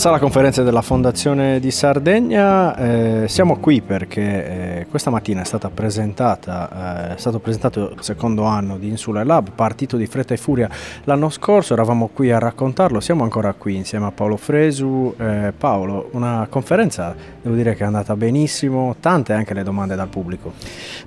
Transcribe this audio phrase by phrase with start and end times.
[0.00, 5.46] Sala conferenze della Fondazione di Sardegna, eh, siamo qui perché eh, questa mattina è, eh,
[5.46, 10.70] è stato presentato il secondo anno di Insula Lab, partito di fretta e furia
[11.04, 15.14] l'anno scorso, eravamo qui a raccontarlo, siamo ancora qui insieme a Paolo Fresu.
[15.18, 20.08] Eh, Paolo, una conferenza devo dire che è andata benissimo, tante anche le domande dal
[20.08, 20.54] pubblico.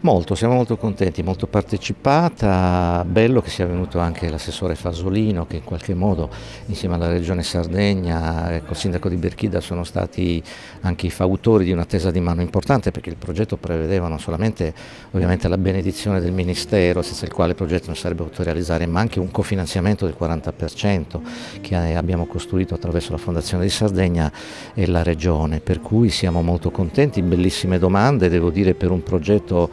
[0.01, 5.63] Molto, siamo molto contenti, molto partecipata, bello che sia venuto anche l'assessore Fasolino che in
[5.63, 6.29] qualche modo
[6.67, 10.43] insieme alla Regione Sardegna ecco, sindaco di Berchida sono stati
[10.81, 14.73] anche i fautori di un'attesa di mano importante perché il progetto prevedeva non solamente
[15.11, 18.99] ovviamente la benedizione del Ministero senza il quale il progetto non sarebbe potuto realizzare ma
[18.99, 24.31] anche un cofinanziamento del 40% che abbiamo costruito attraverso la Fondazione di Sardegna
[24.73, 25.59] e la Regione.
[25.59, 29.69] Per cui siamo molto contenti, bellissime domande, devo dire per un progetto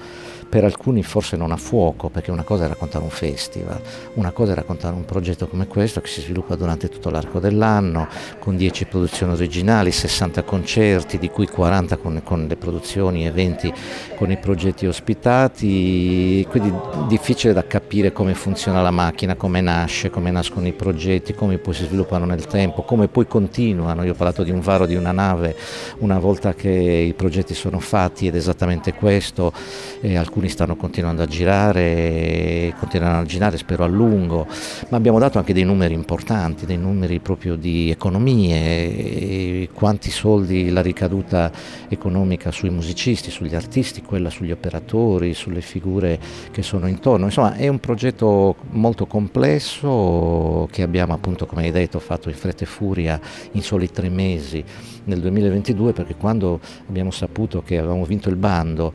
[0.51, 3.81] per alcuni forse non a fuoco, perché una cosa è raccontare un festival,
[4.15, 8.09] una cosa è raccontare un progetto come questo che si sviluppa durante tutto l'arco dell'anno,
[8.41, 13.73] con 10 produzioni originali, 60 concerti, di cui 40 con, con le produzioni e 20
[14.17, 16.75] con i progetti ospitati, quindi
[17.07, 21.75] difficile da capire come funziona la macchina, come nasce, come nascono i progetti, come poi
[21.75, 24.03] si sviluppano nel tempo, come poi continuano.
[24.03, 25.55] Io ho parlato di un varo di una nave
[25.99, 29.53] una volta che i progetti sono fatti ed esattamente questo,
[30.01, 34.47] e alcuni alcuni stanno continuando a girare, continueranno a girare spero a lungo,
[34.89, 40.81] ma abbiamo dato anche dei numeri importanti, dei numeri proprio di economie, quanti soldi la
[40.81, 41.53] ricaduta
[41.89, 46.19] economica sui musicisti, sugli artisti, quella sugli operatori, sulle figure
[46.51, 47.27] che sono intorno.
[47.27, 52.65] Insomma è un progetto molto complesso che abbiamo appunto come hai detto fatto in fretta
[52.65, 53.21] e furia
[53.53, 54.65] in soli tre mesi
[55.05, 58.93] nel 2022 perché quando abbiamo saputo che avevamo vinto il bando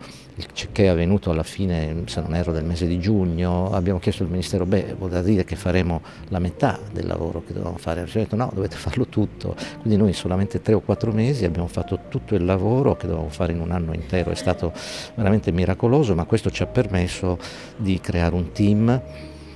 [0.72, 4.30] che è avvenuto alla fine, se non erro, del mese di giugno, abbiamo chiesto al
[4.30, 8.06] Ministero, beh, vuol dire che faremo la metà del lavoro che dovevamo fare.
[8.06, 9.56] Ci ha detto no, dovete farlo tutto.
[9.80, 13.30] Quindi noi in solamente tre o quattro mesi abbiamo fatto tutto il lavoro che dovevamo
[13.30, 14.32] fare in un anno intero.
[14.32, 14.74] È stato
[15.16, 17.38] veramente miracoloso, ma questo ci ha permesso
[17.78, 19.02] di creare un team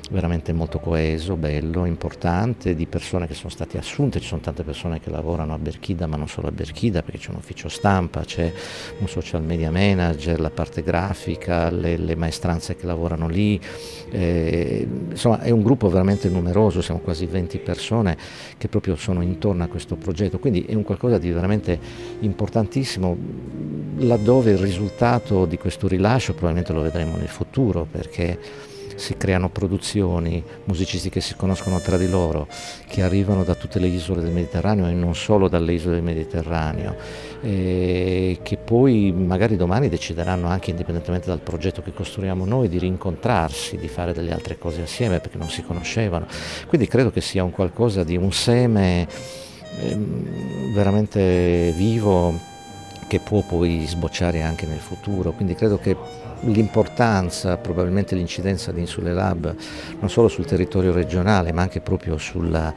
[0.09, 4.99] veramente molto coeso, bello, importante, di persone che sono state assunte, ci sono tante persone
[4.99, 8.51] che lavorano a Berchida, ma non solo a Berchida, perché c'è un ufficio stampa, c'è
[8.99, 13.59] un social media manager, la parte grafica, le, le maestranze che lavorano lì,
[14.09, 18.17] eh, insomma è un gruppo veramente numeroso, siamo quasi 20 persone
[18.57, 21.79] che proprio sono intorno a questo progetto, quindi è un qualcosa di veramente
[22.21, 23.15] importantissimo,
[23.97, 28.67] laddove il risultato di questo rilascio probabilmente lo vedremo nel futuro, perché
[28.99, 32.47] si creano produzioni, musicisti che si conoscono tra di loro,
[32.87, 36.95] che arrivano da tutte le isole del Mediterraneo e non solo dalle isole del Mediterraneo,
[37.41, 43.87] che poi magari domani decideranno anche indipendentemente dal progetto che costruiamo noi di rincontrarsi, di
[43.87, 46.27] fare delle altre cose assieme perché non si conoscevano.
[46.67, 49.07] Quindi credo che sia un qualcosa di un seme
[49.79, 52.57] ehm, veramente vivo
[53.09, 55.31] che può poi sbocciare anche nel futuro.
[55.31, 55.97] Quindi credo che
[56.41, 59.53] l'importanza, probabilmente l'incidenza di Insule Lab
[59.99, 62.71] non solo sul territorio regionale ma anche proprio sulla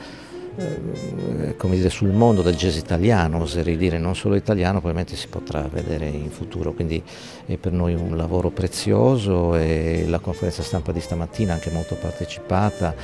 [0.56, 5.68] eh, dire, sul mondo del jazz italiano, oserei dire, non solo italiano, probabilmente si potrà
[5.70, 7.02] vedere in futuro, quindi
[7.46, 12.94] è per noi un lavoro prezioso e la conferenza stampa di stamattina, anche molto partecipata,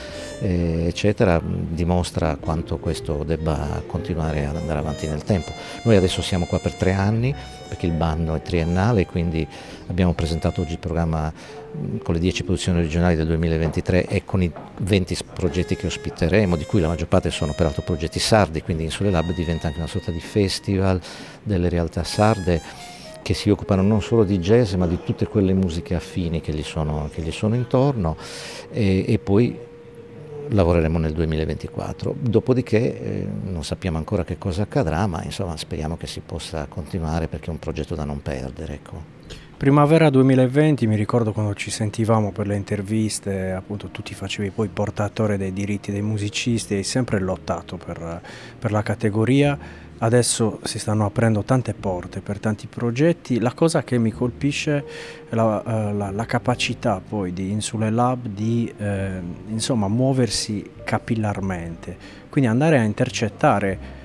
[0.40, 5.52] eh, eccetera, dimostra quanto questo debba continuare ad andare avanti nel tempo.
[5.84, 7.34] Noi adesso siamo qua per tre anni,
[7.68, 9.46] perché il bando è triennale, quindi
[9.88, 11.32] abbiamo presentato oggi il programma
[12.02, 16.64] con le 10 produzioni regionali del 2023 e con i 20 progetti che ospiteremo, di
[16.64, 20.10] cui la maggior parte sono peraltro progetti sardi, quindi Insule Lab diventa anche una sorta
[20.10, 21.00] di festival
[21.42, 22.60] delle realtà sarde
[23.22, 26.62] che si occupano non solo di jazz ma di tutte quelle musiche affini che gli
[26.62, 28.16] sono, che gli sono intorno
[28.70, 29.54] e, e, poi
[30.48, 32.14] lavoreremo nel 2024.
[32.18, 37.28] Dopodiché eh, non sappiamo ancora che cosa accadrà, ma insomma speriamo che si possa continuare
[37.28, 38.72] perché è un progetto da non perdere.
[38.72, 39.37] Ecco.
[39.58, 44.68] Primavera 2020, mi ricordo quando ci sentivamo per le interviste, appunto tu ti facevi poi
[44.68, 48.22] portatore dei diritti dei musicisti, hai sempre lottato per,
[48.56, 49.58] per la categoria,
[49.98, 54.84] adesso si stanno aprendo tante porte per tanti progetti, la cosa che mi colpisce
[55.28, 61.96] è la, uh, la, la capacità poi di Insule Lab di eh, insomma muoversi capillarmente,
[62.28, 63.97] quindi andare a intercettare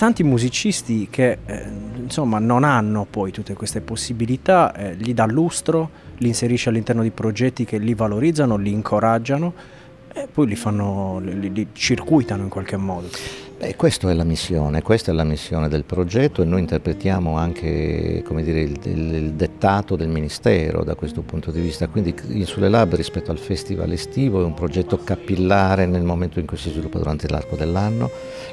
[0.00, 1.62] tanti musicisti che eh,
[1.98, 7.10] insomma non hanno poi tutte queste possibilità, eh, li dà lustro, li inserisce all'interno di
[7.10, 9.52] progetti che li valorizzano, li incoraggiano
[10.14, 13.08] e poi li, fanno, li, li circuitano in qualche modo.
[13.60, 18.24] Beh, questa è la missione, questa è la missione del progetto e noi interpretiamo anche
[18.26, 21.86] dire, il, il, il, dettato del Ministero da questo punto di vista.
[21.86, 26.56] Quindi Insule Lab rispetto al festival estivo è un progetto capillare nel momento in cui
[26.56, 28.10] si sviluppa durante l'arco dell'anno,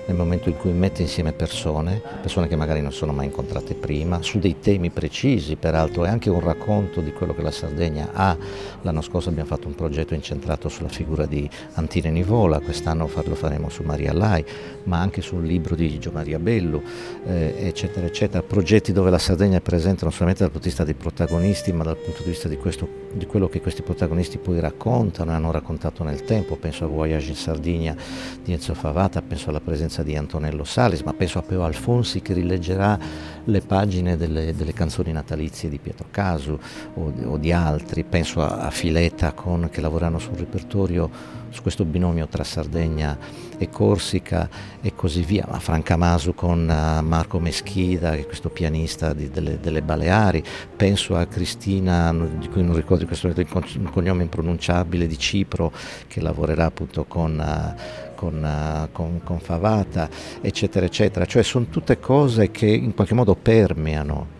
[0.07, 4.21] nel momento in cui mette insieme persone, persone che magari non sono mai incontrate prima,
[4.21, 8.35] su dei temi precisi, peraltro è anche un racconto di quello che la Sardegna ha.
[8.81, 13.69] L'anno scorso abbiamo fatto un progetto incentrato sulla figura di Antine Nivola, quest'anno lo faremo
[13.69, 14.43] su Maria Lai,
[14.83, 16.81] ma anche sul libro di Gio Maria Bellu,
[17.25, 20.83] eh, eccetera, eccetera, progetti dove la Sardegna è presente non solamente dal punto di vista
[20.83, 24.59] dei protagonisti, ma dal punto di vista di, questo, di quello che questi protagonisti poi
[24.59, 27.95] raccontano e hanno raccontato nel tempo, penso a Voyage in Sardegna
[28.43, 32.33] di Enzo Favata, penso alla presenza di Antonello Salis, ma penso a Peo Alfonsi che
[32.33, 32.99] rileggerà
[33.43, 36.57] le pagine delle, delle canzoni natalizie di Pietro Casu
[36.95, 41.85] o, o di altri, penso a, a Fileta con, che lavorano sul repertorio su questo
[41.85, 43.17] binomio tra Sardegna
[43.57, 44.49] e Corsica
[44.81, 49.59] e così via, ma Francamasu con uh, Marco Meschida, che è questo pianista di, delle,
[49.59, 50.43] delle, Baleari,
[50.75, 55.71] penso a Cristina, di cui non ricordo in questo momento il cognome impronunciabile, di Cipro,
[56.07, 57.73] che lavorerà appunto con...
[57.75, 60.09] Uh, con, uh, con, con, Favata,
[60.41, 61.25] eccetera, eccetera.
[61.25, 64.36] Cioè sono tutte cose che in qualche modo permeano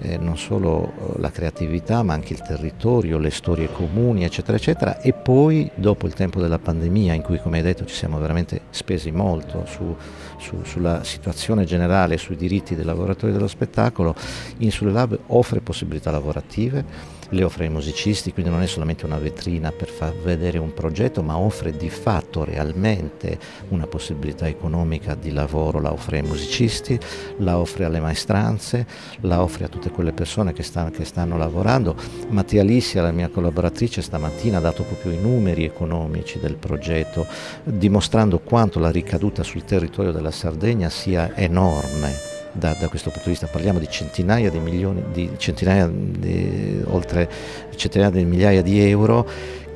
[0.00, 5.00] eh, non solo eh, la creatività ma anche il territorio, le storie comuni eccetera eccetera.
[5.00, 8.62] E poi dopo il tempo della pandemia in cui come hai detto ci siamo veramente
[8.70, 9.94] spesi molto su,
[10.38, 14.14] su, sulla situazione generale, sui diritti dei lavoratori dello spettacolo,
[14.58, 19.72] Insule Lab offre possibilità lavorative le offre ai musicisti, quindi non è solamente una vetrina
[19.72, 23.38] per far vedere un progetto, ma offre di fatto realmente
[23.68, 26.98] una possibilità economica di lavoro, la offre ai musicisti,
[27.38, 28.86] la offre alle maestranze,
[29.20, 31.94] la offre a tutte quelle persone che, stanno, che stanno lavorando.
[32.28, 37.26] Mattia Lissia, la mia collaboratrice, stamattina ha dato proprio i numeri economici del progetto,
[37.64, 43.30] dimostrando quanto la ricaduta sul territorio della Sardegna sia enorme da, da, questo punto di
[43.30, 47.28] vista, parliamo di centinaia di milioni, di centinaia di, oltre
[47.74, 49.26] centinaia di migliaia di euro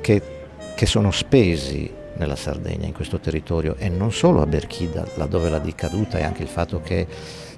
[0.00, 0.20] che,
[0.74, 5.58] che sono spesi nella Sardegna, in questo territorio e non solo a Berchida, laddove la
[5.58, 7.06] decaduta è anche il fatto che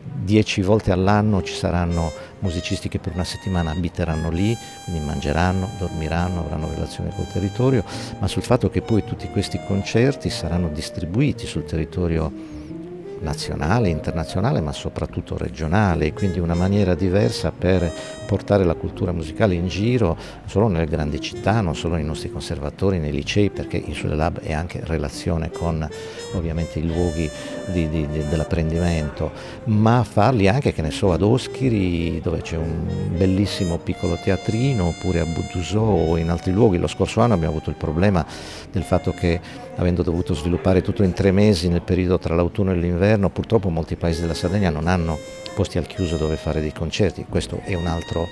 [0.04, 6.40] dieci volte all'anno ci saranno musicisti che per una settimana abiteranno lì, quindi mangeranno, dormiranno,
[6.40, 7.82] avranno relazione col territorio,
[8.18, 12.30] ma sul fatto che poi tutti questi concerti saranno distribuiti sul territorio
[13.24, 17.90] nazionale, internazionale, ma soprattutto regionale, quindi una maniera diversa per
[18.24, 20.16] portare la cultura musicale in giro,
[20.46, 24.52] solo nelle grandi città, non solo nei nostri conservatori, nei licei, perché Insule Lab è
[24.52, 25.86] anche relazione con
[26.34, 27.28] ovviamente i luoghi
[27.66, 29.32] di, di, di, dell'apprendimento,
[29.64, 32.86] ma farli anche, che ne so, ad Oschiri, dove c'è un
[33.16, 36.78] bellissimo piccolo teatrino, oppure a Budusò o in altri luoghi.
[36.78, 38.24] Lo scorso anno abbiamo avuto il problema
[38.70, 39.40] del fatto che,
[39.76, 43.96] avendo dovuto sviluppare tutto in tre mesi nel periodo tra l'autunno e l'inverno, purtroppo molti
[43.96, 45.18] paesi della Sardegna non hanno
[45.54, 47.26] posti al chiuso dove fare dei concerti.
[47.28, 48.28] Questo è un altro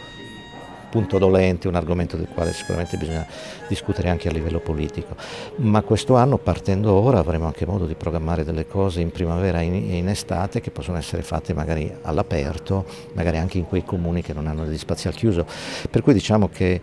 [0.93, 3.27] punto dolente, un argomento del quale sicuramente bisogna
[3.67, 5.17] discutere anche a livello politico.
[5.57, 9.65] Ma questo anno, partendo ora, avremo anche modo di programmare delle cose in primavera e
[9.65, 12.85] in, estate che possono essere fatte magari all'aperto,
[13.15, 15.47] magari anche in quei comuni che non hanno degli spazi al chiuso.
[15.91, 16.79] Per cui diciamo che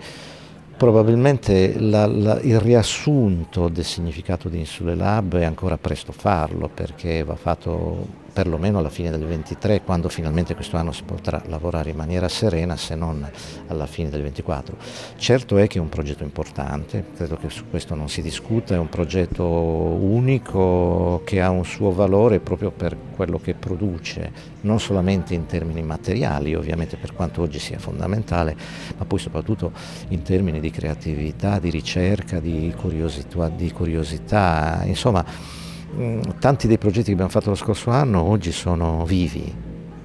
[0.79, 7.21] probabilmente la, la, il riassunto del significato di Insule Lab è ancora presto farlo perché
[7.21, 11.95] va fatto perlomeno alla fine del 23, quando finalmente questo anno si potrà lavorare in
[11.95, 13.27] maniera serena, se non
[13.67, 14.75] alla fine del 24.
[15.17, 18.77] Certo è che è un progetto importante, credo che su questo non si discuta, è
[18.77, 24.31] un progetto unico che ha un suo valore proprio per quello che produce,
[24.61, 28.55] non solamente in termini materiali, ovviamente per quanto oggi sia fondamentale,
[28.97, 29.71] ma poi soprattutto
[30.09, 35.68] in termini di creatività, di ricerca, di curiosità, di curiosità insomma Mm,
[36.39, 39.53] tanti dei progetti che abbiamo fatto lo scorso anno oggi sono vivi,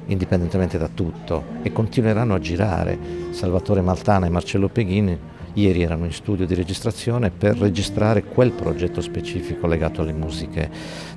[0.07, 2.99] indipendentemente da tutto, e continueranno a girare.
[3.31, 5.19] Salvatore Maltana e Marcello Peghin
[5.55, 10.71] ieri erano in studio di registrazione per registrare quel progetto specifico legato alle musiche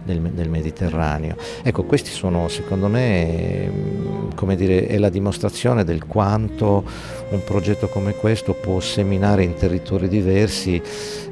[0.04, 1.36] del, del Mediterraneo.
[1.62, 6.84] Ecco, questi sono secondo me, mm, come dire, è la dimostrazione del quanto
[7.30, 10.82] un progetto come questo può seminare in territori diversi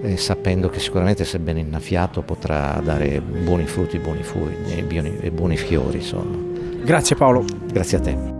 [0.01, 5.17] eh, sapendo che sicuramente se ben innaffiato potrà dare buoni frutti, buoni fui, e, buoni,
[5.21, 5.97] e buoni fiori.
[5.97, 6.37] Insomma.
[6.83, 7.45] Grazie Paolo.
[7.71, 8.33] Grazie a te.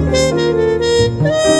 [0.00, 1.59] Música